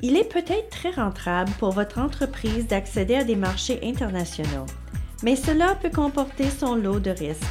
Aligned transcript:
Il 0.00 0.16
est 0.16 0.32
peut-être 0.32 0.70
très 0.70 0.90
rentable 0.90 1.50
pour 1.58 1.72
votre 1.72 1.98
entreprise 1.98 2.68
d'accéder 2.68 3.16
à 3.16 3.24
des 3.24 3.34
marchés 3.34 3.80
internationaux, 3.82 4.66
mais 5.24 5.34
cela 5.34 5.74
peut 5.74 5.90
comporter 5.90 6.50
son 6.50 6.76
lot 6.76 7.00
de 7.00 7.10
risques, 7.10 7.42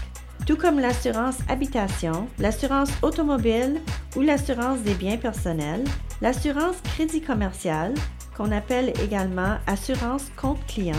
tout 0.46 0.55
comme 0.55 0.79
l'assurance 0.79 1.39
habitation, 1.49 2.29
l'assurance 2.39 2.91
automobile 3.02 3.81
ou 4.15 4.21
l'assurance 4.21 4.79
des 4.79 4.94
biens 4.94 5.18
personnels, 5.18 5.83
l'assurance 6.21 6.78
crédit 6.86 7.21
commercial, 7.21 7.94
qu'on 8.37 8.53
appelle 8.53 8.93
également 9.03 9.57
assurance 9.67 10.27
compte 10.37 10.65
client, 10.67 10.95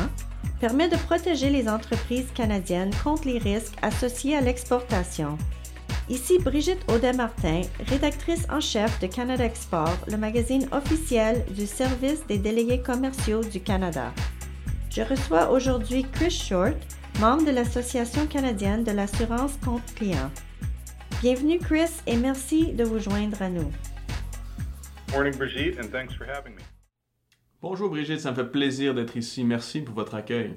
permet 0.61 0.91
de 0.91 0.97
protéger 0.97 1.49
les 1.49 1.67
entreprises 1.67 2.29
canadiennes 2.35 2.95
contre 3.03 3.27
les 3.27 3.39
risques 3.39 3.77
associés 3.81 4.37
à 4.37 4.43
l'exportation. 4.43 5.39
Ici 6.11 6.39
Brigitte 6.39 6.91
Audet-Martin, 6.91 7.61
rédactrice 7.87 8.47
en 8.49 8.61
chef 8.61 8.99
de 8.99 9.07
Canada 9.07 9.45
Export, 9.45 9.99
le 10.11 10.17
magazine 10.17 10.67
officiel 10.73 11.45
du 11.55 11.67
Service 11.67 12.27
des 12.27 12.39
délégués 12.39 12.81
commerciaux 12.81 13.43
du 13.43 13.61
Canada. 13.61 14.15
Je 14.91 15.03
reçois 15.03 15.51
aujourd'hui 15.51 16.07
Chris 16.11 16.31
Short, 16.31 16.79
membre 17.21 17.45
de 17.45 17.51
l'Association 17.51 18.27
canadienne 18.27 18.85
de 18.85 18.93
l'assurance 18.93 19.59
compte 19.63 19.85
client. 19.97 20.31
Bienvenue 21.21 21.59
Chris 21.59 21.91
et 22.07 22.17
merci 22.17 22.73
de 22.73 22.85
vous 22.85 23.01
joindre 23.01 23.43
à 23.43 23.51
nous. 23.51 23.71
Morning 25.13 25.37
Brigitte 25.37 25.79
and 25.79 25.91
thanks 25.91 26.15
for 26.15 26.27
having 26.27 26.55
me. 26.55 26.63
Bonjour 27.61 27.91
Brigitte, 27.91 28.21
ça 28.21 28.31
me 28.31 28.37
fait 28.37 28.51
plaisir 28.51 28.95
d'être 28.95 29.15
ici. 29.15 29.45
Merci 29.45 29.83
pour 29.83 29.95
votre 29.95 30.15
accueil. 30.15 30.55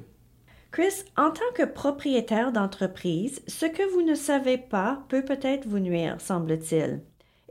Chris, 0.72 1.04
en 1.18 1.32
tant 1.32 1.52
que 1.54 1.64
propriétaire 1.64 2.54
d'entreprise, 2.54 3.42
ce 3.46 3.66
que 3.66 3.84
vous 3.92 4.04
ne 4.04 4.16
savez 4.16 4.58
pas 4.58 5.04
peut 5.10 5.26
peut-être 5.26 5.68
vous 5.68 5.80
nuire, 5.80 6.22
semble-t-il. 6.22 7.02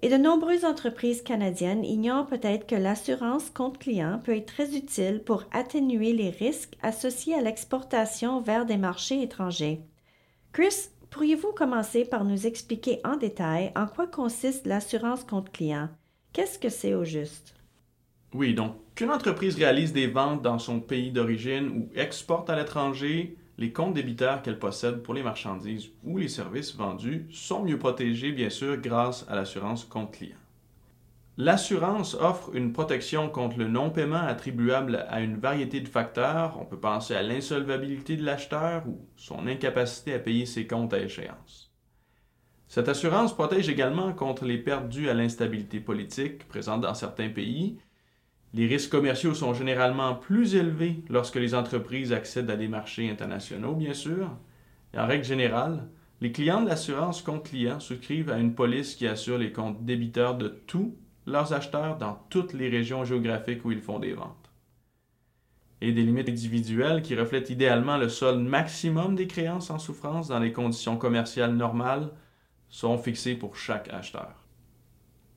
Et 0.01 0.09
de 0.09 0.17
nombreuses 0.17 0.65
entreprises 0.65 1.21
canadiennes 1.21 1.85
ignorent 1.85 2.27
peut-être 2.27 2.67
que 2.67 2.75
l'assurance 2.75 3.51
compte 3.51 3.77
client 3.77 4.23
peut 4.25 4.35
être 4.35 4.47
très 4.47 4.75
utile 4.75 5.23
pour 5.23 5.45
atténuer 5.53 6.15
les 6.15 6.31
risques 6.31 6.79
associés 6.83 7.35
à 7.35 7.43
l'exportation 7.43 8.41
vers 8.41 8.65
des 8.65 8.79
marchés 8.79 9.21
étrangers. 9.21 9.83
Chris, 10.55 10.89
pourriez-vous 11.11 11.53
commencer 11.53 12.07
par 12.07 12.25
nous 12.25 12.47
expliquer 12.47 13.01
en 13.05 13.19
détail 13.19 13.71
en 13.77 13.87
quoi 13.87 14.07
consiste 14.07 14.67
l'assurance 14.67 15.25
compte 15.25 15.53
client? 15.53 15.91
Qu'est-ce 16.33 16.59
que 16.59 16.71
c'est 16.71 16.95
au 16.95 17.05
juste? 17.05 17.60
Oui, 18.33 18.55
donc 18.55 18.77
qu'une 18.95 19.11
entreprise 19.11 19.57
réalise 19.57 19.93
des 19.93 20.07
ventes 20.07 20.43
dans 20.43 20.59
son 20.59 20.81
pays 20.81 21.11
d'origine 21.11 21.69
ou 21.69 21.91
exporte 21.95 22.49
à 22.49 22.57
l'étranger, 22.57 23.37
les 23.59 23.73
comptes 23.73 23.95
débiteurs 23.95 24.41
qu'elle 24.43 24.59
possède 24.59 25.03
pour 25.03 25.15
les 25.15 25.23
marchandises 25.23 25.89
ou 26.05 26.17
les 26.17 26.29
services 26.29 26.75
vendus 26.75 27.27
sont 27.31 27.65
mieux 27.65 27.79
protégés, 27.79 28.33
bien 28.33 28.51
sûr, 28.51 28.77
grâce 28.77 29.27
à 29.29 29.35
l'assurance 29.35 29.85
compte 29.85 30.13
client. 30.13 30.37
L'assurance 31.37 32.15
offre 32.15 32.55
une 32.55 32.73
protection 32.73 33.29
contre 33.29 33.59
le 33.59 33.69
non-paiement 33.69 34.17
attribuable 34.21 35.07
à 35.09 35.21
une 35.21 35.39
variété 35.39 35.81
de 35.81 35.89
facteurs. 35.89 36.59
On 36.61 36.67
peut 36.67 36.79
penser 36.79 37.15
à 37.15 37.23
l'insolvabilité 37.23 38.17
de 38.17 38.25
l'acheteur 38.25 38.87
ou 38.87 39.07
son 39.17 39.47
incapacité 39.47 40.15
à 40.15 40.19
payer 40.19 40.47
ses 40.47 40.67
comptes 40.67 40.93
à 40.93 41.01
échéance. 41.01 41.73
Cette 42.69 42.89
assurance 42.89 43.35
protège 43.35 43.69
également 43.69 44.13
contre 44.13 44.45
les 44.45 44.59
pertes 44.59 44.89
dues 44.89 45.09
à 45.09 45.15
l'instabilité 45.15 45.81
politique 45.81 46.47
présente 46.47 46.83
dans 46.83 46.95
certains 46.95 47.31
pays, 47.31 47.79
les 48.53 48.67
risques 48.67 48.91
commerciaux 48.91 49.35
sont 49.35 49.55
généralement 49.55 50.15
plus 50.15 50.57
élevés 50.57 51.05
lorsque 51.09 51.37
les 51.37 51.55
entreprises 51.55 52.13
accèdent 52.13 52.51
à 52.51 52.57
des 52.57 52.69
marchés 52.69 53.09
internationaux, 53.09 53.75
bien 53.75 53.95
sûr. 53.95 54.29
En 54.97 55.07
règle 55.07 55.25
générale, 55.25 55.89
les 56.21 56.33
clients 56.33 56.61
de 56.61 56.69
l'assurance 56.69 57.23
compte 57.23 57.49
client 57.49 57.79
souscrivent 57.79 58.31
à 58.31 58.39
une 58.39 58.55
police 58.55 58.97
qui 58.97 59.07
assure 59.07 59.39
les 59.39 59.53
comptes 59.53 59.85
débiteurs 59.85 60.37
de 60.37 60.49
tous 60.49 60.97
leurs 61.27 61.53
acheteurs 61.53 61.97
dans 61.97 62.27
toutes 62.29 62.53
les 62.53 62.69
régions 62.69 63.05
géographiques 63.05 63.65
où 63.65 63.71
ils 63.71 63.81
font 63.81 64.01
des 64.01 64.15
ventes. 64.15 64.51
Et 65.81 65.93
des 65.93 66.03
limites 66.03 66.29
individuelles 66.29 67.03
qui 67.03 67.15
reflètent 67.15 67.51
idéalement 67.51 67.97
le 67.97 68.09
solde 68.09 68.43
maximum 68.43 69.15
des 69.15 69.29
créances 69.29 69.71
en 69.71 69.79
souffrance 69.79 70.29
dans 70.29 70.41
les 70.41 70.53
conditions 70.53 70.97
commerciales 70.97 71.55
normales 71.55 72.11
sont 72.69 72.99
fixées 72.99 73.37
pour 73.37 73.57
chaque 73.57 73.89
acheteur. 73.93 74.40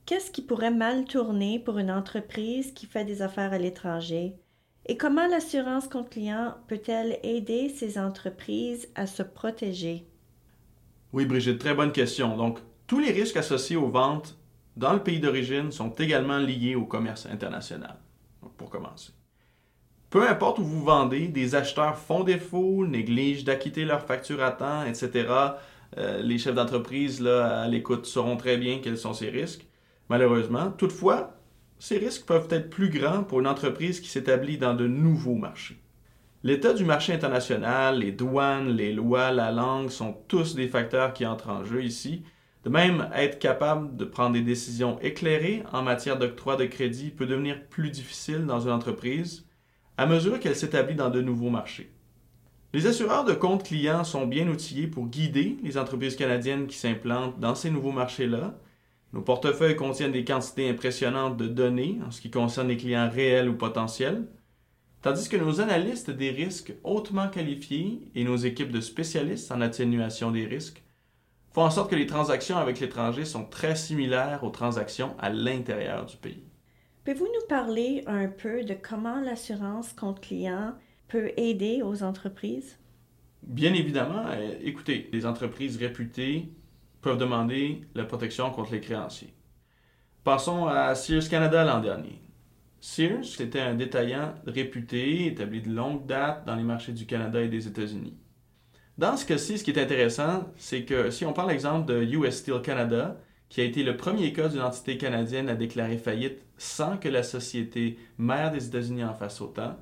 Qu'est-ce 0.06 0.32
qui 0.32 0.42
pourrait 0.42 0.72
mal 0.72 1.06
tourner 1.06 1.60
pour 1.60 1.80
une 1.80 1.92
entreprise 1.92 2.74
qui 2.74 2.88
fait 2.88 3.06
des 3.06 3.22
affaires 3.22 3.54
à 3.54 3.58
l'étranger? 3.58 4.36
Et 4.86 4.98
comment 4.98 5.28
l'assurance 5.28 5.88
compte 5.88 6.10
client 6.10 6.56
peut-elle 6.68 7.20
aider 7.24 7.70
ces 7.70 7.98
entreprises 7.98 8.90
à 8.96 9.08
se 9.08 9.24
protéger? 9.24 10.06
Oui, 11.14 11.26
Brigitte, 11.26 11.60
très 11.60 11.74
bonne 11.74 11.94
question. 11.94 12.36
Donc, 12.36 12.60
tous 12.86 13.00
les 13.00 13.12
risques 13.12 13.38
associés 13.38 13.78
aux 13.78 13.88
ventes 13.88 14.38
dans 14.76 14.92
le 14.92 15.02
pays 15.02 15.22
d'origine 15.22 15.72
sont 15.72 15.92
également 15.92 16.40
liés 16.40 16.76
au 16.76 16.86
commerce 16.86 17.26
international. 17.26 17.96
pour 18.58 18.70
commencer. 18.70 19.14
Peu 20.10 20.28
importe 20.28 20.60
où 20.60 20.64
vous 20.64 20.84
vendez, 20.84 21.30
des 21.30 21.56
acheteurs 21.56 21.98
font 21.98 22.26
défaut, 22.26 22.86
négligent 22.86 23.46
d'acquitter 23.46 23.86
leurs 23.86 24.06
factures 24.06 24.44
à 24.44 24.52
temps, 24.52 24.84
etc. 24.86 25.28
Euh, 25.98 26.22
les 26.22 26.38
chefs 26.38 26.54
d'entreprise 26.54 27.26
à 27.26 27.68
l'écoute 27.70 28.06
sauront 28.06 28.36
très 28.36 28.58
bien 28.58 28.80
quels 28.80 28.98
sont 28.98 29.14
ces 29.14 29.30
risques 29.30 29.66
malheureusement. 30.10 30.72
Toutefois, 30.72 31.36
ces 31.80 31.98
risques 31.98 32.26
peuvent 32.26 32.48
être 32.50 32.70
plus 32.70 32.90
grands 32.90 33.24
pour 33.24 33.40
une 33.40 33.48
entreprise 33.48 34.00
qui 34.00 34.10
s'établit 34.10 34.58
dans 34.58 34.74
de 34.74 34.88
nouveaux 34.88 35.36
marchés. 35.36 35.82
L'état 36.44 36.74
du 36.74 36.84
marché 36.84 37.14
international, 37.14 38.00
les 38.00 38.12
douanes, 38.12 38.70
les 38.70 38.92
lois, 38.92 39.32
la 39.32 39.52
langue 39.52 39.90
sont 39.90 40.18
tous 40.28 40.56
des 40.56 40.68
facteurs 40.68 41.14
qui 41.14 41.26
entrent 41.26 41.50
en 41.50 41.64
jeu 41.64 41.84
ici. 41.84 42.24
De 42.66 42.70
même, 42.70 43.10
être 43.14 43.40
capable 43.40 43.96
de 43.96 44.06
prendre 44.06 44.34
des 44.34 44.42
décisions 44.42 45.00
éclairées 45.02 45.64
en 45.72 45.82
matière 45.82 46.18
d'octroi 46.18 46.56
de 46.56 46.66
crédit 46.66 47.12
peut 47.12 47.26
devenir 47.26 47.64
plus 47.68 47.92
difficile 47.92 48.46
dans 48.46 48.60
une 48.60 48.72
entreprise 48.72 49.46
à 49.98 50.06
mesure 50.06 50.40
qu'elle 50.40 50.56
s'établit 50.56 50.96
dans 50.96 51.10
de 51.10 51.22
nouveaux 51.22 51.50
marchés. 51.50 51.92
Les 52.74 52.88
assureurs 52.88 53.26
de 53.26 53.34
comptes 53.34 53.64
clients 53.64 54.04
sont 54.04 54.26
bien 54.26 54.48
outillés 54.48 54.88
pour 54.88 55.08
guider 55.08 55.58
les 55.64 55.78
entreprises 55.78 56.16
canadiennes 56.16 56.68
qui 56.68 56.78
s'implantent 56.78 57.40
dans 57.40 57.56
ces 57.56 57.70
nouveaux 57.70 57.92
marchés-là 57.92 58.56
nos 59.14 59.22
portefeuilles 59.22 59.76
contiennent 59.76 60.12
des 60.12 60.26
quantités 60.26 60.68
impressionnantes 60.70 61.38
de 61.38 61.48
données 61.48 62.00
en 62.06 62.10
ce 62.10 62.20
qui 62.20 62.32
concerne 62.32 62.68
les 62.68 62.78
clients 62.78 63.10
réels 63.10 63.48
ou 63.48 63.56
potentiels, 63.56 64.28
tandis 65.04 65.30
que 65.30 65.38
nos 65.38 65.62
analystes 65.62 66.10
des 66.10 66.32
risques 66.32 66.74
hautement 66.84 67.30
qualifiés 67.30 68.02
et 68.16 68.24
nos 68.24 68.38
équipes 68.38 68.72
de 68.72 68.82
spécialistes 68.82 69.52
en 69.52 69.62
atténuation 69.62 70.32
des 70.32 70.46
risques 70.46 70.84
font 71.52 71.62
en 71.62 71.70
sorte 71.70 71.92
que 71.92 71.96
les 71.96 72.08
transactions 72.08 72.58
avec 72.58 72.80
l'étranger 72.80 73.26
sont 73.26 73.46
très 73.46 73.76
similaires 73.76 74.44
aux 74.44 74.50
transactions 74.50 75.16
à 75.20 75.30
l'intérieur 75.30 76.08
du 76.08 76.18
pays. 76.18 76.44
Pouvez-vous 77.04 77.26
nous 77.26 77.48
parler 77.48 78.04
un 78.08 78.28
peu 78.28 78.64
de 78.64 78.74
comment 78.74 79.22
l'assurance 79.22 79.94
compte 79.94 80.22
client 80.22 80.74
peut 81.08 81.32
aider 81.38 81.82
aux 81.84 82.02
entreprises? 82.02 82.80
Bien 83.44 83.74
évidemment. 83.74 84.26
Euh, 84.30 84.56
écoutez, 84.64 85.10
les 85.14 85.26
entreprises 85.28 85.78
réputées 85.78 86.50
peuvent 87.04 87.20
demander 87.20 87.82
la 87.94 88.06
protection 88.06 88.50
contre 88.50 88.72
les 88.72 88.82
créanciers. 88.82 89.34
Passons 90.24 90.66
à 90.66 90.96
Sears 90.96 91.30
Canada 91.30 91.64
l'an 91.64 91.82
dernier. 91.82 92.22
Sears 92.80 93.40
était 93.40 93.60
un 93.60 93.76
détaillant 93.76 94.34
réputé, 94.48 95.28
établi 95.28 95.62
de 95.62 95.70
longue 95.70 96.08
date 96.08 96.46
dans 96.46 96.56
les 96.56 96.64
marchés 96.64 96.94
du 96.94 97.06
Canada 97.06 97.42
et 97.42 97.50
des 97.50 97.68
États-Unis. 97.68 98.18
Dans 98.98 99.18
ce 99.18 99.26
cas-ci, 99.26 99.58
ce 99.58 99.64
qui 99.64 99.72
est 99.72 99.82
intéressant, 99.82 100.52
c'est 100.58 100.84
que 100.86 101.10
si 101.12 101.26
on 101.26 101.34
prend 101.34 101.46
l'exemple 101.46 101.86
de 101.86 102.04
US 102.04 102.38
Steel 102.38 102.62
Canada, 102.62 103.18
qui 103.50 103.62
a 103.62 103.66
été 103.66 103.84
le 103.84 103.98
premier 103.98 104.34
cas 104.34 104.48
d'une 104.48 104.62
entité 104.62 104.98
canadienne 104.98 105.50
à 105.50 105.56
déclarer 105.56 105.98
faillite 105.98 106.42
sans 106.58 106.98
que 106.98 107.10
la 107.10 107.24
société 107.24 108.00
mère 108.18 108.52
des 108.52 108.66
États-Unis 108.68 109.04
en 109.04 109.14
fasse 109.14 109.42
autant, 109.42 109.78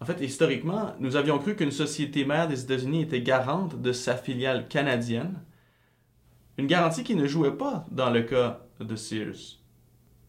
en 0.00 0.04
fait, 0.06 0.20
historiquement, 0.22 0.94
nous 0.98 1.16
avions 1.16 1.38
cru 1.38 1.56
qu'une 1.56 1.70
société 1.70 2.24
mère 2.24 2.48
des 2.48 2.62
États-Unis 2.62 3.02
était 3.02 3.20
garante 3.20 3.80
de 3.80 3.92
sa 3.92 4.16
filiale 4.16 4.66
canadienne, 4.68 5.34
une 6.60 6.66
garantie 6.66 7.04
qui 7.04 7.14
ne 7.14 7.26
jouait 7.26 7.56
pas 7.56 7.86
dans 7.90 8.10
le 8.10 8.20
cas 8.20 8.60
de 8.80 8.94
Sears. 8.94 9.58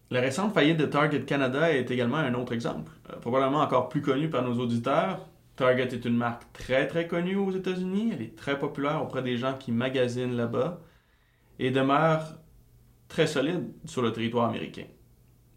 La 0.09 0.21
récente 0.21 0.53
faillite 0.53 0.77
de 0.77 0.85
Target 0.85 1.25
Canada 1.25 1.73
est 1.73 1.91
également 1.91 2.17
un 2.17 2.33
autre 2.35 2.53
exemple, 2.53 2.93
euh, 3.09 3.17
probablement 3.17 3.59
encore 3.59 3.89
plus 3.89 4.01
connu 4.01 4.29
par 4.29 4.41
nos 4.41 4.57
auditeurs. 4.57 5.27
Target 5.57 5.89
est 5.93 6.05
une 6.05 6.15
marque 6.15 6.43
très 6.53 6.87
très 6.87 7.05
connue 7.05 7.35
aux 7.35 7.51
États-Unis, 7.51 8.11
elle 8.13 8.21
est 8.21 8.37
très 8.37 8.57
populaire 8.57 9.03
auprès 9.03 9.21
des 9.21 9.35
gens 9.35 9.55
qui 9.57 9.73
magasinent 9.73 10.37
là-bas 10.37 10.79
et 11.59 11.69
demeure 11.69 12.39
très 13.09 13.27
solide 13.27 13.73
sur 13.83 14.01
le 14.01 14.13
territoire 14.13 14.47
américain. 14.47 14.85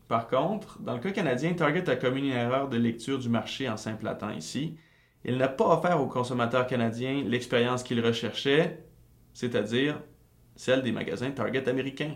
Par 0.08 0.26
contre, 0.26 0.82
dans 0.82 0.94
le 0.94 1.00
cas 1.00 1.12
canadien, 1.12 1.54
Target 1.54 1.88
a 1.88 1.94
commis 1.94 2.20
une 2.20 2.34
erreur 2.34 2.68
de 2.68 2.76
lecture 2.76 3.20
du 3.20 3.28
marché 3.28 3.68
en 3.68 3.76
s'implantant 3.76 4.30
ici. 4.30 4.76
Il 5.24 5.36
n'a 5.36 5.48
pas 5.48 5.68
offert 5.78 6.00
aux 6.00 6.08
consommateurs 6.08 6.66
canadiens 6.66 7.22
l'expérience 7.24 7.84
qu'ils 7.84 8.04
recherchaient, 8.04 8.84
c'est-à-dire 9.34 10.00
celle 10.56 10.82
des 10.82 10.92
magasins 10.92 11.30
Target 11.30 11.68
américains. 11.68 12.14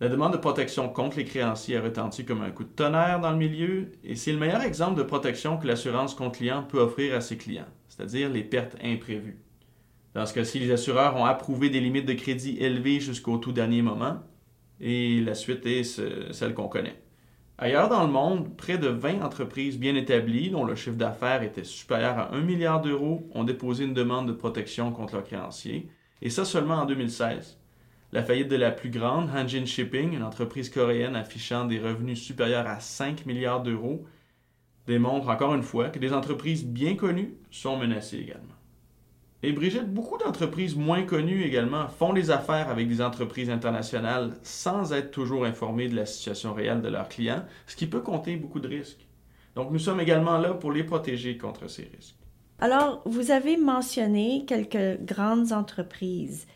La 0.00 0.08
demande 0.08 0.32
de 0.32 0.38
protection 0.38 0.88
contre 0.88 1.18
les 1.18 1.24
créanciers 1.24 1.76
a 1.76 1.80
retenti 1.82 2.24
comme 2.24 2.42
un 2.42 2.50
coup 2.50 2.64
de 2.64 2.68
tonnerre 2.68 3.20
dans 3.20 3.30
le 3.30 3.36
milieu 3.36 3.92
et 4.02 4.16
c'est 4.16 4.32
le 4.32 4.38
meilleur 4.38 4.62
exemple 4.62 4.98
de 4.98 5.04
protection 5.04 5.56
que 5.56 5.66
l'assurance 5.66 6.14
compte 6.14 6.34
client 6.34 6.64
peut 6.64 6.80
offrir 6.80 7.14
à 7.14 7.20
ses 7.20 7.36
clients, 7.36 7.68
c'est-à-dire 7.88 8.28
les 8.28 8.42
pertes 8.42 8.76
imprévues. 8.82 9.38
Dans 10.14 10.26
ce 10.26 10.34
cas-ci, 10.34 10.58
les 10.58 10.72
assureurs 10.72 11.16
ont 11.16 11.24
approuvé 11.24 11.70
des 11.70 11.80
limites 11.80 12.06
de 12.06 12.12
crédit 12.12 12.58
élevées 12.58 13.00
jusqu'au 13.00 13.38
tout 13.38 13.52
dernier 13.52 13.82
moment 13.82 14.18
et 14.80 15.20
la 15.20 15.34
suite 15.34 15.64
est 15.64 15.84
celle 15.84 16.54
qu'on 16.54 16.68
connaît. 16.68 17.00
Ailleurs 17.56 17.88
dans 17.88 18.04
le 18.04 18.10
monde, 18.10 18.56
près 18.56 18.78
de 18.78 18.88
20 18.88 19.22
entreprises 19.22 19.78
bien 19.78 19.94
établies, 19.94 20.50
dont 20.50 20.64
le 20.64 20.74
chiffre 20.74 20.96
d'affaires 20.96 21.44
était 21.44 21.62
supérieur 21.62 22.18
à 22.18 22.34
1 22.34 22.40
milliard 22.40 22.80
d'euros, 22.80 23.28
ont 23.32 23.44
déposé 23.44 23.84
une 23.84 23.94
demande 23.94 24.26
de 24.26 24.32
protection 24.32 24.90
contre 24.90 25.14
leurs 25.14 25.24
créanciers, 25.24 25.88
et 26.22 26.30
ça 26.30 26.44
seulement 26.44 26.76
en 26.76 26.86
2016. 26.86 27.58
La 28.12 28.22
faillite 28.22 28.48
de 28.48 28.56
la 28.56 28.70
plus 28.70 28.90
grande, 28.90 29.28
Hanjin 29.34 29.64
Shipping, 29.64 30.14
une 30.14 30.22
entreprise 30.22 30.70
coréenne 30.70 31.16
affichant 31.16 31.64
des 31.64 31.80
revenus 31.80 32.22
supérieurs 32.22 32.66
à 32.66 32.78
5 32.78 33.26
milliards 33.26 33.62
d'euros, 33.62 34.06
démontre 34.86 35.28
encore 35.28 35.54
une 35.54 35.62
fois 35.62 35.88
que 35.88 35.98
des 35.98 36.12
entreprises 36.12 36.64
bien 36.64 36.94
connues 36.94 37.34
sont 37.50 37.76
menacées 37.76 38.18
également. 38.18 38.54
Et 39.42 39.52
Brigitte, 39.52 39.92
beaucoup 39.92 40.16
d'entreprises 40.16 40.74
moins 40.74 41.02
connues 41.02 41.42
également 41.42 41.88
font 41.88 42.14
des 42.14 42.30
affaires 42.30 42.70
avec 42.70 42.88
des 42.88 43.02
entreprises 43.02 43.50
internationales 43.50 44.38
sans 44.42 44.94
être 44.94 45.10
toujours 45.10 45.44
informées 45.44 45.88
de 45.88 45.96
la 45.96 46.06
situation 46.06 46.54
réelle 46.54 46.80
de 46.80 46.88
leurs 46.88 47.10
clients, 47.10 47.44
ce 47.66 47.76
qui 47.76 47.86
peut 47.86 48.00
compter 48.00 48.36
beaucoup 48.36 48.60
de 48.60 48.68
risques. 48.68 49.06
Donc 49.54 49.70
nous 49.70 49.78
sommes 49.78 50.00
également 50.00 50.38
là 50.38 50.54
pour 50.54 50.72
les 50.72 50.82
protéger 50.82 51.36
contre 51.36 51.68
ces 51.68 51.90
risques. 51.94 52.23
Alors, 52.58 53.02
vous 53.04 53.30
avez 53.30 53.56
mentionné 53.56 54.44
quelques 54.46 55.00
grandes 55.04 55.52
entreprises, 55.52 56.46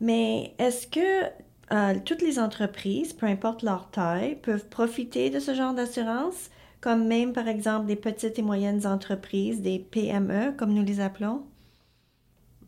mais 0.00 0.54
est-ce 0.58 0.86
que 0.86 1.24
euh, 1.72 1.98
toutes 2.04 2.22
les 2.22 2.38
entreprises, 2.38 3.12
peu 3.12 3.26
importe 3.26 3.62
leur 3.62 3.90
taille, 3.90 4.36
peuvent 4.36 4.68
profiter 4.68 5.30
de 5.30 5.40
ce 5.40 5.54
genre 5.54 5.74
d'assurance, 5.74 6.50
comme 6.80 7.06
même 7.06 7.32
par 7.32 7.48
exemple 7.48 7.86
des 7.86 7.96
petites 7.96 8.38
et 8.38 8.42
moyennes 8.42 8.86
entreprises, 8.86 9.62
des 9.62 9.78
PME, 9.80 10.52
comme 10.56 10.72
nous 10.74 10.84
les 10.84 11.00
appelons? 11.00 11.44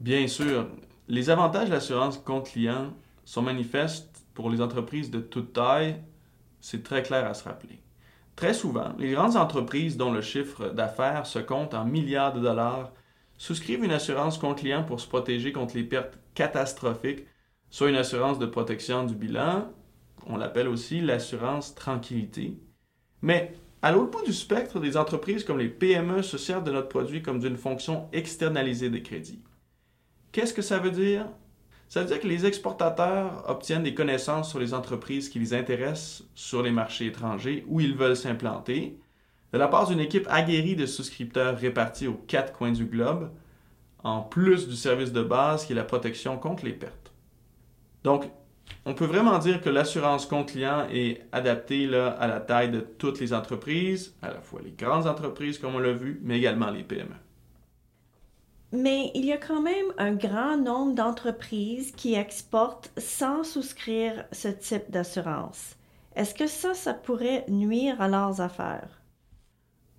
Bien 0.01 0.27
sûr, 0.29 0.69
les 1.09 1.31
avantages 1.31 1.69
de 1.69 1.75
l'assurance 1.75 2.19
compte 2.19 2.47
client 2.51 2.93
sont 3.25 3.43
manifestes 3.43 4.25
pour 4.35 4.51
les 4.51 4.61
entreprises 4.61 5.11
de 5.11 5.21
toute 5.21 5.53
taille. 5.53 5.97
C'est 6.61 6.83
très 6.83 7.03
clair 7.03 7.27
à 7.27 7.35
se 7.35 7.45
rappeler. 7.45 7.81
Très 8.39 8.55
souvent, 8.55 8.93
les 9.01 9.11
grandes 9.11 9.35
entreprises 9.35 9.97
dont 9.97 10.13
le 10.13 10.21
chiffre 10.21 10.69
d'affaires 10.69 11.27
se 11.27 11.41
compte 11.41 11.75
en 11.75 11.85
milliards 11.85 12.33
de 12.33 12.39
dollars 12.39 12.93
souscrivent 13.37 13.83
une 13.83 13.91
assurance 13.91 14.39
compte 14.39 14.59
client 14.59 14.85
pour 14.85 15.01
se 15.01 15.09
protéger 15.09 15.51
contre 15.51 15.75
les 15.75 15.83
pertes 15.83 16.21
catastrophiques, 16.37 17.27
soit 17.69 17.89
une 17.89 17.97
assurance 17.97 18.39
de 18.39 18.47
protection 18.47 19.03
du 19.03 19.17
bilan, 19.17 19.73
on 20.29 20.37
l'appelle 20.37 20.69
aussi 20.69 21.01
l'assurance 21.01 21.75
tranquillité. 21.75 22.57
Mais 23.23 23.55
à 23.83 23.91
l'autre 23.91 24.13
bout 24.13 24.25
du 24.25 24.33
spectre, 24.33 24.79
des 24.79 24.97
entreprises 24.97 25.43
comme 25.43 25.59
les 25.59 25.69
PME 25.69 26.23
se 26.23 26.39
servent 26.39 26.63
de 26.63 26.71
notre 26.71 26.89
produit 26.89 27.23
comme 27.23 27.41
d'une 27.41 27.57
fonction 27.57 28.09
externalisée 28.13 28.89
des 28.89 29.03
crédits. 29.03 29.43
Qu'est-ce 30.31 30.55
que 30.55 30.63
ça 30.63 30.79
veut 30.79 30.93
dire? 30.93 31.27
Ça 31.89 32.01
veut 32.01 32.07
dire 32.07 32.21
que 32.21 32.29
les 32.29 32.45
exportateurs 32.45 33.45
obtiennent 33.49 33.83
des 33.83 33.95
connaissances 33.95 34.51
sur 34.51 34.59
les 34.59 34.75
entreprises 34.75 35.31
qui 35.31 35.39
les 35.39 35.55
intéressent 35.55 36.25
sur 36.35 36.63
les 36.63 36.71
marchés 36.71 37.07
étrangers 37.07 37.65
où 37.67 37.81
ils 37.81 37.97
veulent 37.97 38.17
s'implanter, 38.17 38.99
de 39.53 39.59
la 39.59 39.69
part 39.69 39.87
d'une 39.87 40.01
équipe 40.01 40.27
aguerrie 40.29 40.77
de 40.77 40.85
souscripteurs 40.85 41.57
répartis 41.57 42.07
aux 42.07 42.21
quatre 42.27 42.53
coins 42.53 42.73
du 42.73 42.85
globe, 42.85 43.31
en 44.05 44.21
plus 44.21 44.69
du 44.69 44.77
service 44.77 45.13
de 45.13 45.23
base 45.23 45.65
qui 45.65 45.73
est 45.73 45.77
la 45.77 45.85
protection 45.85 46.37
contre 46.37 46.67
les 46.67 46.75
pertes. 46.75 47.13
Donc, 48.05 48.31
on 48.85 48.93
peut 48.93 49.07
vraiment 49.07 49.39
dire 49.39 49.63
que 49.63 49.71
l'assurance 49.71 50.27
compte 50.27 50.53
client 50.53 50.87
est 50.93 51.27
adaptée 51.33 51.89
à 51.95 52.27
la 52.27 52.41
taille 52.41 52.71
de 52.71 52.81
toutes 52.81 53.19
les 53.19 53.33
entreprises, 53.33 54.15
à 54.21 54.29
la 54.29 54.43
fois 54.43 54.61
les 54.63 54.73
grandes 54.73 55.07
entreprises 55.07 55.59
comme 55.59 55.75
on 55.75 55.79
l'a 55.79 55.95
vu, 55.95 56.21
mais 56.23 56.37
également 56.37 56.71
les 56.71 56.85
PME. 56.85 57.15
Mais 58.73 59.11
il 59.15 59.25
y 59.25 59.33
a 59.33 59.39
quand 59.39 59.63
même 59.63 59.93
un 59.97 60.13
grand 60.15 60.59
nombre 60.59 60.95
d'entreprises 60.95 61.93
qui 61.93 62.15
exportent 62.15 62.93
sans 62.99 63.43
souscrire 63.43 64.25
ce 64.31 64.49
type 64.49 64.91
d'assurance. 64.91 65.77
Est-ce 66.15 66.35
que 66.35 66.47
ça, 66.47 66.75
ça 66.75 66.93
pourrait 66.93 67.47
nuire 67.49 68.01
à 68.03 68.09
leurs 68.09 68.41
affaires? 68.41 69.01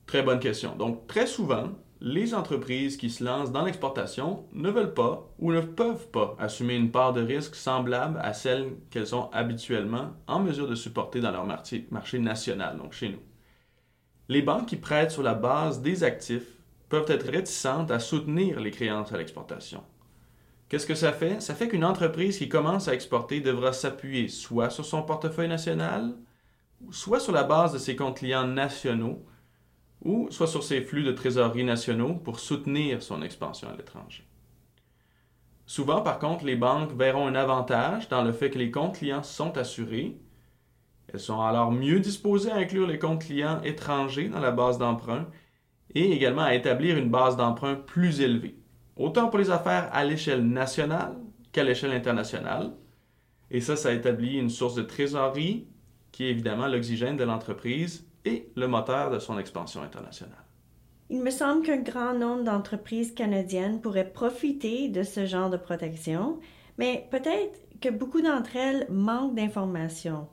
Très 0.06 0.22
bonne 0.22 0.40
question. 0.40 0.76
Donc, 0.76 1.08
très 1.08 1.26
souvent, 1.26 1.70
les 2.02 2.34
entreprises 2.34 2.96
qui 2.96 3.10
se 3.10 3.24
lancent 3.24 3.52
dans 3.52 3.66
l'exportation 3.66 4.46
ne 4.54 4.70
veulent 4.70 4.94
pas 4.94 5.30
ou 5.40 5.52
ne 5.52 5.62
peuvent 5.62 6.08
pas 6.10 6.36
assumer 6.40 6.76
une 6.76 6.92
part 6.92 7.14
de 7.14 7.22
risque 7.22 7.56
semblable 7.56 8.20
à 8.22 8.34
celle 8.34 8.74
qu'elles 8.90 9.08
sont 9.08 9.30
habituellement 9.34 10.12
en 10.28 10.40
mesure 10.40 10.68
de 10.68 10.76
supporter 10.76 11.20
dans 11.22 11.32
leur 11.32 11.46
marché, 11.46 11.88
national, 12.20 12.78
donc 12.78 12.94
chez 12.94 13.10
nous. 13.10 13.22
Les 14.30 14.42
banques 14.42 14.68
qui 14.68 14.78
prêtent 14.78 15.12
sur 15.12 15.24
la 15.24 15.34
base 15.34 15.82
des 15.82 16.04
actifs 16.04 16.59
peuvent 16.90 17.10
être 17.10 17.30
réticentes 17.30 17.92
à 17.92 18.00
soutenir 18.00 18.60
les 18.60 18.72
créances 18.72 19.14
à 19.14 19.18
l'exportation. 19.18 19.84
Qu'est-ce 20.68 20.86
que 20.86 20.96
ça 20.96 21.14
fait? 21.14 21.42
Ça 21.42 21.56
fait 21.56 21.68
qu'une 21.68 21.86
entreprise 21.86 22.38
qui 22.38 22.50
commence 22.50 22.88
à 22.88 22.94
exporter 22.94 23.42
devra 23.42 23.74
s'appuyer 23.74 24.28
soit 24.28 24.70
sur 24.70 24.86
son 24.86 25.04
portefeuille 25.04 25.48
national, 25.48 26.16
soit 26.92 27.20
sur 27.20 27.34
la 27.34 27.44
base 27.44 27.74
de 27.74 27.78
ses 27.78 27.96
comptes 27.96 28.18
clients 28.18 28.48
nationaux, 28.48 29.26
ou 30.04 30.28
soit 30.32 30.48
sur 30.48 30.64
ses 30.64 30.82
flux 30.82 31.04
de 31.04 31.12
trésorerie 31.12 31.64
nationaux 31.64 32.14
pour 32.14 32.40
soutenir 32.40 33.02
son 33.04 33.22
expansion 33.22 33.70
à 33.70 33.76
l'étranger. 33.76 34.26
Souvent, 35.66 36.02
par 36.02 36.20
contre, 36.20 36.46
les 36.46 36.56
banques 36.56 36.94
verront 36.94 37.28
un 37.28 37.36
avantage 37.36 38.08
dans 38.10 38.24
le 38.24 38.32
fait 38.32 38.50
que 38.50 38.58
les 38.58 38.72
comptes 38.72 38.98
clients 38.98 39.24
sont 39.24 39.58
assurés. 39.58 40.20
Elles 41.12 41.20
sont 41.20 41.42
alors 41.42 41.72
mieux 41.72 42.00
disposées 42.00 42.52
à 42.52 42.56
inclure 42.56 42.88
les 42.88 42.98
comptes 42.98 43.26
clients 43.26 43.62
étrangers 43.64 44.30
dans 44.30 44.40
la 44.40 44.52
base 44.52 44.78
d'emprunt 44.78 45.28
et 45.96 46.12
également 46.12 46.44
à 46.44 46.56
établir 46.56 46.98
une 46.98 47.10
base 47.10 47.38
d'emprunt 47.38 47.76
plus 47.76 48.22
élevée, 48.22 48.58
autant 48.96 49.30
pour 49.30 49.40
les 49.40 49.50
affaires 49.50 49.90
à 49.92 50.06
l'échelle 50.06 50.46
nationale 50.46 51.16
qu'à 51.52 51.64
l'échelle 51.64 51.92
internationale. 51.92 52.74
Et 53.52 53.62
ça, 53.62 53.76
ça 53.76 53.94
établit 53.94 54.38
une 54.38 54.50
source 54.50 54.76
de 54.76 54.84
trésorerie 54.84 55.68
qui 56.12 56.26
est 56.26 56.30
évidemment 56.30 56.68
l'oxygène 56.68 57.18
de 57.18 57.24
l'entreprise 57.24 58.06
et 58.26 58.52
le 58.56 58.68
moteur 58.68 59.10
de 59.10 59.20
son 59.20 59.40
expansion 59.40 59.82
internationale. 59.82 60.44
Il 61.10 61.22
me 61.22 61.32
semble 61.32 61.66
qu'un 61.66 61.82
grand 61.82 62.14
nombre 62.14 62.44
d'entreprises 62.44 63.14
canadiennes 63.16 63.82
pourraient 63.82 64.12
profiter 64.12 64.90
de 64.90 65.02
ce 65.02 65.26
genre 65.26 65.50
de 65.50 65.58
protection, 65.58 66.40
mais 66.78 67.08
peut-être 67.10 67.60
que 67.82 67.90
beaucoup 67.90 68.22
d'entre 68.22 68.56
elles 68.56 68.86
manquent 68.90 69.36
d'informations. 69.36 70.28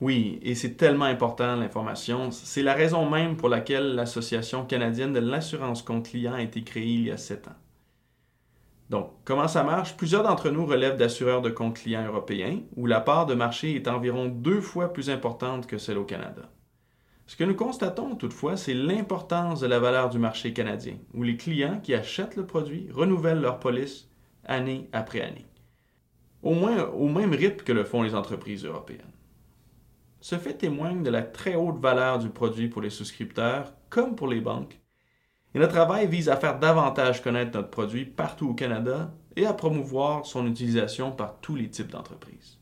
Oui, 0.00 0.38
et 0.42 0.54
c'est 0.54 0.76
tellement 0.76 1.06
important 1.06 1.56
l'information. 1.56 2.30
C'est 2.30 2.62
la 2.62 2.74
raison 2.74 3.10
même 3.10 3.36
pour 3.36 3.48
laquelle 3.48 3.94
l'Association 3.94 4.64
canadienne 4.64 5.12
de 5.12 5.18
l'assurance 5.18 5.82
compte 5.82 6.08
client 6.08 6.34
a 6.34 6.42
été 6.42 6.62
créée 6.62 6.94
il 6.94 7.06
y 7.06 7.10
a 7.10 7.16
sept 7.16 7.48
ans. 7.48 7.56
Donc, 8.90 9.10
comment 9.24 9.48
ça 9.48 9.64
marche? 9.64 9.96
Plusieurs 9.96 10.22
d'entre 10.22 10.50
nous 10.50 10.64
relèvent 10.64 10.96
d'assureurs 10.96 11.42
de 11.42 11.50
compte 11.50 11.74
clients 11.74 12.06
européens, 12.06 12.60
où 12.76 12.86
la 12.86 13.00
part 13.00 13.26
de 13.26 13.34
marché 13.34 13.74
est 13.74 13.88
environ 13.88 14.26
deux 14.26 14.60
fois 14.60 14.92
plus 14.92 15.10
importante 15.10 15.66
que 15.66 15.78
celle 15.78 15.98
au 15.98 16.04
Canada. 16.04 16.42
Ce 17.26 17.36
que 17.36 17.44
nous 17.44 17.56
constatons 17.56 18.14
toutefois, 18.14 18.56
c'est 18.56 18.72
l'importance 18.72 19.60
de 19.60 19.66
la 19.66 19.78
valeur 19.78 20.08
du 20.08 20.18
marché 20.18 20.54
canadien, 20.54 20.96
où 21.12 21.22
les 21.22 21.36
clients 21.36 21.80
qui 21.82 21.92
achètent 21.92 22.36
le 22.36 22.46
produit 22.46 22.88
renouvellent 22.90 23.42
leur 23.42 23.58
police 23.58 24.08
année 24.46 24.88
après 24.92 25.20
année, 25.20 25.46
au 26.42 26.54
moins 26.54 26.86
au 26.86 27.08
même 27.08 27.34
rythme 27.34 27.64
que 27.64 27.72
le 27.72 27.84
font 27.84 28.02
les 28.02 28.14
entreprises 28.14 28.64
européennes. 28.64 29.12
Ce 30.20 30.36
fait 30.36 30.54
témoigne 30.54 31.02
de 31.02 31.10
la 31.10 31.22
très 31.22 31.54
haute 31.54 31.78
valeur 31.78 32.18
du 32.18 32.28
produit 32.28 32.68
pour 32.68 32.82
les 32.82 32.90
souscripteurs 32.90 33.72
comme 33.88 34.16
pour 34.16 34.28
les 34.28 34.40
banques. 34.40 34.80
Et 35.54 35.58
notre 35.58 35.74
travail 35.74 36.06
vise 36.06 36.28
à 36.28 36.36
faire 36.36 36.58
davantage 36.58 37.22
connaître 37.22 37.56
notre 37.56 37.70
produit 37.70 38.04
partout 38.04 38.50
au 38.50 38.54
Canada 38.54 39.14
et 39.36 39.46
à 39.46 39.54
promouvoir 39.54 40.26
son 40.26 40.46
utilisation 40.46 41.12
par 41.12 41.40
tous 41.40 41.54
les 41.54 41.68
types 41.68 41.90
d'entreprises. 41.90 42.58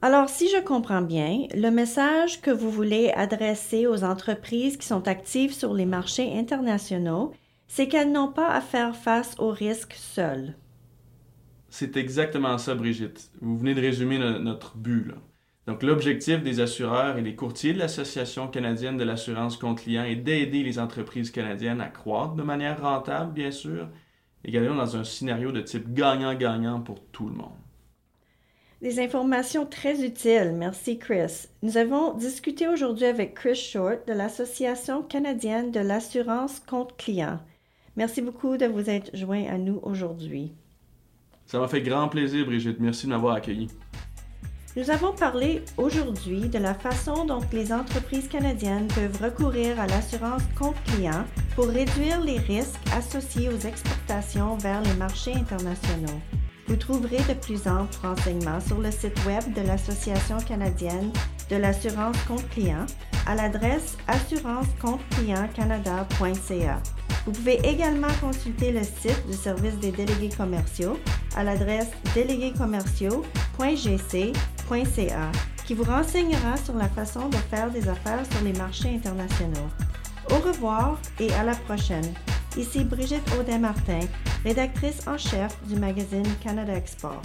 Alors, 0.00 0.28
si 0.28 0.48
je 0.48 0.62
comprends 0.62 1.02
bien, 1.02 1.46
le 1.54 1.70
message 1.70 2.40
que 2.40 2.52
vous 2.52 2.70
voulez 2.70 3.10
adresser 3.10 3.86
aux 3.86 4.04
entreprises 4.04 4.76
qui 4.76 4.86
sont 4.86 5.08
actives 5.08 5.52
sur 5.52 5.74
les 5.74 5.86
marchés 5.86 6.38
internationaux, 6.38 7.32
c'est 7.66 7.88
qu'elles 7.88 8.12
n'ont 8.12 8.32
pas 8.32 8.48
à 8.48 8.60
faire 8.60 8.96
face 8.96 9.34
aux 9.38 9.50
risques 9.50 9.96
seules. 9.96 10.54
C'est 11.68 11.96
exactement 11.96 12.58
ça, 12.58 12.74
Brigitte. 12.74 13.30
Vous 13.40 13.58
venez 13.58 13.74
de 13.74 13.80
résumer 13.80 14.18
notre 14.18 14.76
but. 14.76 15.12
Donc, 15.68 15.82
l'objectif 15.82 16.42
des 16.42 16.60
assureurs 16.60 17.18
et 17.18 17.22
des 17.22 17.34
courtiers 17.34 17.74
de 17.74 17.78
l'Association 17.78 18.48
canadienne 18.48 18.96
de 18.96 19.04
l'assurance 19.04 19.58
compte 19.58 19.82
client 19.82 20.04
est 20.04 20.16
d'aider 20.16 20.62
les 20.62 20.78
entreprises 20.78 21.30
canadiennes 21.30 21.82
à 21.82 21.88
croître 21.88 22.36
de 22.36 22.42
manière 22.42 22.80
rentable, 22.80 23.34
bien 23.34 23.50
sûr, 23.50 23.86
également 24.46 24.76
dans 24.76 24.96
un 24.96 25.04
scénario 25.04 25.52
de 25.52 25.60
type 25.60 25.92
gagnant-gagnant 25.92 26.80
pour 26.80 27.00
tout 27.12 27.28
le 27.28 27.34
monde. 27.34 27.52
Des 28.80 28.98
informations 28.98 29.66
très 29.66 30.02
utiles. 30.02 30.54
Merci, 30.56 30.98
Chris. 30.98 31.48
Nous 31.62 31.76
avons 31.76 32.14
discuté 32.14 32.66
aujourd'hui 32.66 33.04
avec 33.04 33.34
Chris 33.34 33.56
Short 33.56 34.08
de 34.08 34.14
l'Association 34.14 35.02
canadienne 35.02 35.70
de 35.70 35.80
l'assurance 35.80 36.60
compte 36.60 36.96
client. 36.96 37.40
Merci 37.94 38.22
beaucoup 38.22 38.56
de 38.56 38.64
vous 38.64 38.88
être 38.88 39.14
joint 39.14 39.44
à 39.44 39.58
nous 39.58 39.80
aujourd'hui. 39.82 40.54
Ça 41.44 41.58
m'a 41.58 41.68
fait 41.68 41.82
grand 41.82 42.08
plaisir, 42.08 42.46
Brigitte. 42.46 42.80
Merci 42.80 43.04
de 43.04 43.10
m'avoir 43.10 43.34
accueilli. 43.34 43.68
Nous 44.76 44.90
avons 44.90 45.12
parlé 45.12 45.64
aujourd'hui 45.76 46.48
de 46.48 46.58
la 46.58 46.74
façon 46.74 47.24
dont 47.24 47.40
les 47.52 47.72
entreprises 47.72 48.28
canadiennes 48.28 48.88
peuvent 48.88 49.22
recourir 49.22 49.80
à 49.80 49.86
l'assurance 49.86 50.42
compte 50.58 50.76
client 50.84 51.24
pour 51.56 51.68
réduire 51.68 52.20
les 52.20 52.36
risques 52.38 52.76
associés 52.94 53.48
aux 53.48 53.58
exportations 53.58 54.58
vers 54.58 54.82
les 54.82 54.92
marchés 54.94 55.32
internationaux. 55.34 56.20
Vous 56.66 56.76
trouverez 56.76 57.22
de 57.28 57.34
plus 57.34 57.66
amples 57.66 57.96
renseignements 58.02 58.60
sur 58.60 58.78
le 58.78 58.90
site 58.90 59.18
web 59.26 59.54
de 59.54 59.62
l'Association 59.62 60.36
canadienne 60.36 61.12
de 61.50 61.56
l'assurance 61.56 62.18
compte 62.28 62.46
client 62.50 62.84
à 63.26 63.34
l'adresse 63.34 63.96
assurancecompteclientcanada.ca. 64.06 66.82
Vous 67.24 67.32
pouvez 67.32 67.58
également 67.66 68.12
consulter 68.20 68.70
le 68.72 68.84
site 68.84 69.26
du 69.26 69.32
service 69.32 69.78
des 69.78 69.92
délégués 69.92 70.28
commerciaux 70.36 70.98
à 71.36 71.42
l'adresse 71.42 71.88
qui 75.64 75.74
vous 75.74 75.84
renseignera 75.84 76.56
sur 76.56 76.74
la 76.74 76.88
façon 76.88 77.28
de 77.28 77.36
faire 77.36 77.70
des 77.70 77.88
affaires 77.88 78.24
sur 78.30 78.44
les 78.44 78.52
marchés 78.52 78.94
internationaux. 78.94 79.68
Au 80.30 80.36
revoir 80.46 81.00
et 81.18 81.32
à 81.34 81.44
la 81.44 81.54
prochaine. 81.54 82.14
Ici 82.56 82.84
Brigitte 82.84 83.26
Audet-Martin, 83.38 84.00
rédactrice 84.44 85.06
en 85.06 85.16
chef 85.16 85.56
du 85.66 85.76
magazine 85.76 86.26
Canada 86.42 86.74
Export. 86.74 87.22